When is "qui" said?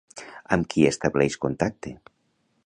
0.71-0.87